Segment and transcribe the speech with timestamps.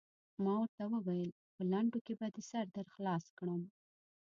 [0.43, 3.61] ما ورته وویل: په لنډو کې به دې سر در خلاص کړم.